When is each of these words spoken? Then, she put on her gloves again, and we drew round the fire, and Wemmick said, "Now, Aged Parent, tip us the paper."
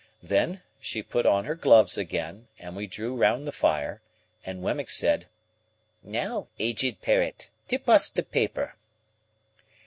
Then, 0.23 0.63
she 0.79 1.03
put 1.03 1.27
on 1.27 1.45
her 1.45 1.53
gloves 1.53 1.95
again, 1.95 2.47
and 2.57 2.75
we 2.75 2.87
drew 2.87 3.15
round 3.15 3.45
the 3.45 3.51
fire, 3.51 4.01
and 4.43 4.63
Wemmick 4.63 4.89
said, 4.89 5.27
"Now, 6.01 6.47
Aged 6.57 7.03
Parent, 7.03 7.51
tip 7.67 7.87
us 7.87 8.09
the 8.09 8.23
paper." 8.23 8.77